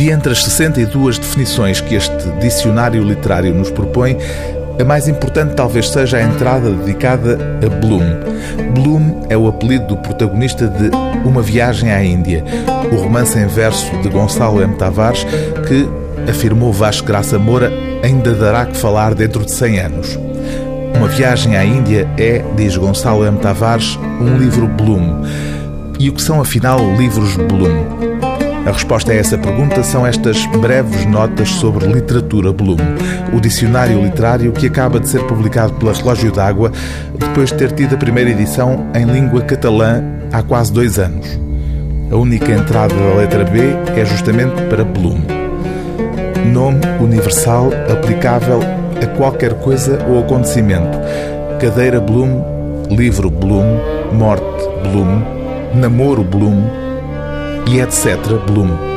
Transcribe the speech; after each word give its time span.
De 0.00 0.08
entre 0.08 0.32
as 0.32 0.42
62 0.44 1.18
definições 1.18 1.78
que 1.78 1.94
este 1.94 2.30
dicionário 2.40 3.04
literário 3.04 3.54
nos 3.54 3.70
propõe, 3.70 4.16
a 4.80 4.82
mais 4.82 5.06
importante 5.06 5.54
talvez 5.54 5.90
seja 5.90 6.16
a 6.16 6.22
entrada 6.22 6.70
dedicada 6.70 7.38
a 7.62 7.68
Bloom. 7.68 8.00
Bloom 8.72 9.26
é 9.28 9.36
o 9.36 9.46
apelido 9.46 9.88
do 9.88 9.98
protagonista 9.98 10.66
de 10.68 10.90
Uma 11.22 11.42
Viagem 11.42 11.92
à 11.92 12.02
Índia, 12.02 12.42
o 12.90 12.96
romance 12.96 13.38
em 13.38 13.46
verso 13.46 13.94
de 13.98 14.08
Gonçalo 14.08 14.62
M. 14.62 14.74
Tavares, 14.76 15.26
que, 15.68 15.86
afirmou 16.30 16.72
Vasco 16.72 17.06
Graça 17.06 17.38
Moura, 17.38 17.70
ainda 18.02 18.32
dará 18.32 18.64
que 18.64 18.78
falar 18.78 19.14
dentro 19.14 19.44
de 19.44 19.52
100 19.52 19.80
anos. 19.80 20.18
Uma 20.96 21.08
Viagem 21.08 21.58
à 21.58 21.62
Índia 21.62 22.08
é, 22.16 22.42
diz 22.56 22.74
Gonçalo 22.74 23.26
M. 23.26 23.36
Tavares, 23.36 23.98
um 24.18 24.38
livro 24.38 24.66
Bloom. 24.66 25.26
E 25.98 26.08
o 26.08 26.14
que 26.14 26.22
são, 26.22 26.40
afinal, 26.40 26.78
livros 26.96 27.36
Bloom? 27.36 28.09
Resposta 28.80 29.12
a 29.12 29.14
essa 29.14 29.36
pergunta 29.36 29.82
são 29.82 30.06
estas 30.06 30.46
breves 30.46 31.04
notas 31.04 31.50
sobre 31.50 31.86
literatura 31.86 32.50
Bloom, 32.50 32.78
o 33.30 33.38
dicionário 33.38 34.02
literário 34.02 34.52
que 34.52 34.68
acaba 34.68 34.98
de 34.98 35.06
ser 35.06 35.22
publicado 35.26 35.74
pela 35.74 35.92
Relógio 35.92 36.32
d'Água 36.32 36.72
depois 37.14 37.50
de 37.50 37.58
ter 37.58 37.72
tido 37.72 37.94
a 37.94 37.98
primeira 37.98 38.30
edição 38.30 38.86
em 38.94 39.04
língua 39.04 39.42
catalã 39.42 40.02
há 40.32 40.42
quase 40.42 40.72
dois 40.72 40.98
anos. 40.98 41.38
A 42.10 42.16
única 42.16 42.50
entrada 42.52 42.94
da 42.94 43.16
letra 43.16 43.44
B 43.44 43.60
é 43.94 44.04
justamente 44.06 44.62
para 44.70 44.82
Bloom. 44.82 45.20
Nome 46.50 46.80
universal 47.00 47.70
aplicável 47.92 48.60
a 48.62 49.06
qualquer 49.18 49.60
coisa 49.60 49.98
ou 50.08 50.20
acontecimento. 50.20 50.98
Cadeira 51.60 52.00
Bloom, 52.00 52.86
livro 52.90 53.30
Bloom, 53.30 53.78
morte 54.14 54.64
Bloom, 54.82 55.22
namoro 55.74 56.24
Bloom, 56.24 56.89
e 57.66 57.80
etc. 57.80 58.16
Bloom. 58.46 58.90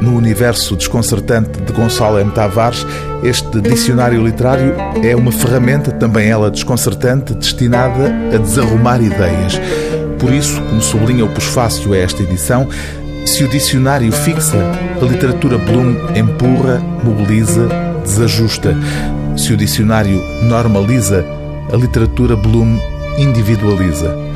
No 0.00 0.16
universo 0.16 0.76
desconcertante 0.76 1.60
de 1.60 1.72
Gonçalo 1.72 2.18
M. 2.18 2.30
Tavares, 2.32 2.84
este 3.22 3.60
dicionário 3.60 4.24
literário 4.24 4.74
é 5.02 5.14
uma 5.14 5.30
ferramenta, 5.30 5.92
também 5.92 6.28
ela 6.28 6.50
desconcertante, 6.50 7.34
destinada 7.34 8.12
a 8.34 8.36
desarrumar 8.36 9.00
ideias. 9.00 9.60
Por 10.18 10.32
isso, 10.32 10.60
como 10.62 10.82
sublinha 10.82 11.24
o 11.24 11.28
pós-fácil 11.28 11.92
a 11.92 11.98
esta 11.98 12.22
edição, 12.22 12.68
se 13.24 13.44
o 13.44 13.48
dicionário 13.48 14.10
fixa, 14.10 14.58
a 15.00 15.04
literatura 15.04 15.56
Bloom 15.56 15.96
empurra, 16.16 16.82
mobiliza, 17.04 17.68
desajusta. 18.02 18.76
Se 19.36 19.52
o 19.52 19.56
dicionário 19.56 20.20
normaliza, 20.42 21.24
a 21.72 21.76
literatura 21.76 22.34
Bloom 22.34 22.78
individualiza. 23.18 24.31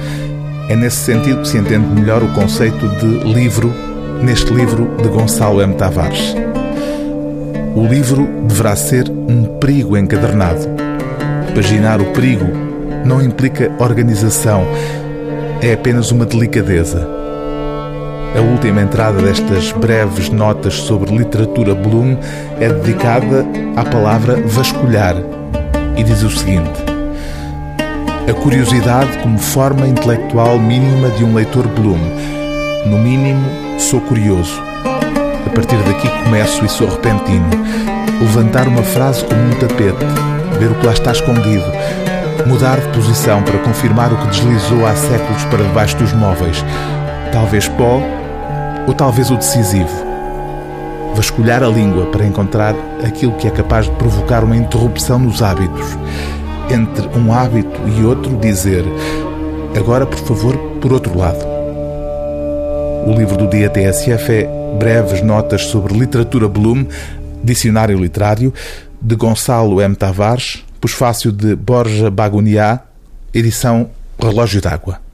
É 0.68 0.74
nesse 0.74 0.96
sentido 0.96 1.42
que 1.42 1.48
se 1.48 1.58
entende 1.58 1.86
melhor 1.86 2.22
o 2.22 2.32
conceito 2.32 2.88
de 2.88 3.32
livro 3.32 3.72
neste 4.20 4.52
livro 4.52 4.96
de 5.00 5.08
Gonçalo 5.08 5.62
M. 5.62 5.74
Tavares. 5.74 6.34
O 7.76 7.86
livro 7.86 8.26
deverá 8.48 8.74
ser 8.74 9.08
um 9.08 9.58
perigo 9.60 9.96
encadernado. 9.96 10.66
Paginar 11.54 12.00
o 12.00 12.06
perigo 12.06 12.46
não 13.04 13.22
implica 13.22 13.70
organização, 13.78 14.64
é 15.62 15.72
apenas 15.72 16.10
uma 16.10 16.26
delicadeza. 16.26 17.08
A 18.36 18.40
última 18.40 18.82
entrada 18.82 19.22
destas 19.22 19.70
breves 19.72 20.30
notas 20.30 20.74
sobre 20.74 21.16
literatura 21.16 21.74
Bloom 21.74 22.16
é 22.60 22.68
dedicada 22.68 23.46
à 23.76 23.84
palavra 23.84 24.42
vasculhar 24.46 25.14
e 25.96 26.02
diz 26.02 26.22
o 26.22 26.30
seguinte: 26.30 26.85
a 28.28 28.34
curiosidade 28.34 29.18
como 29.18 29.38
forma 29.38 29.86
intelectual 29.86 30.58
mínima 30.58 31.10
de 31.10 31.22
um 31.22 31.32
leitor 31.32 31.68
Bloom. 31.68 31.98
No 32.86 32.98
mínimo, 32.98 33.44
sou 33.78 34.00
curioso. 34.00 34.60
A 35.46 35.50
partir 35.50 35.76
daqui 35.84 36.08
começo 36.24 36.64
e 36.64 36.68
sou 36.68 36.88
repentino. 36.88 37.48
Levantar 38.20 38.66
uma 38.66 38.82
frase 38.82 39.24
como 39.24 39.40
um 39.40 39.50
tapete, 39.50 40.04
ver 40.58 40.72
o 40.72 40.74
que 40.74 40.86
lá 40.86 40.92
está 40.92 41.12
escondido, 41.12 41.66
mudar 42.46 42.80
de 42.80 42.88
posição 42.88 43.42
para 43.44 43.58
confirmar 43.58 44.12
o 44.12 44.16
que 44.16 44.26
deslizou 44.28 44.84
há 44.84 44.96
séculos 44.96 45.44
para 45.44 45.62
debaixo 45.62 45.96
dos 45.96 46.12
móveis. 46.12 46.64
Talvez 47.32 47.68
pó, 47.68 48.00
ou 48.88 48.94
talvez 48.94 49.30
o 49.30 49.36
decisivo. 49.36 50.04
Vasculhar 51.14 51.62
a 51.62 51.68
língua 51.68 52.06
para 52.06 52.26
encontrar 52.26 52.74
aquilo 53.06 53.34
que 53.34 53.46
é 53.46 53.50
capaz 53.50 53.86
de 53.86 53.92
provocar 53.92 54.42
uma 54.42 54.56
interrupção 54.56 55.18
nos 55.18 55.42
hábitos 55.42 55.96
entre 56.70 57.06
um 57.18 57.32
hábito 57.32 57.80
e 57.88 58.04
outro, 58.04 58.36
dizer: 58.36 58.84
Agora, 59.76 60.06
por 60.06 60.18
favor, 60.18 60.56
por 60.80 60.92
outro 60.92 61.16
lado. 61.16 61.44
O 63.06 63.12
livro 63.12 63.36
do 63.36 63.46
dia 63.48 63.70
TSF 63.70 64.32
é 64.32 64.48
Breves 64.78 65.22
Notas 65.22 65.66
sobre 65.66 65.96
Literatura 65.96 66.48
Bloom, 66.48 66.86
Dicionário 67.42 67.98
Literário, 67.98 68.52
de 69.00 69.14
Gonçalo 69.14 69.80
M. 69.80 69.94
Tavares, 69.94 70.64
pós-fácil 70.80 71.30
de 71.30 71.54
Borja 71.54 72.10
Baguniá, 72.10 72.80
edição 73.32 73.90
Relógio 74.18 74.60
d'Água. 74.60 75.05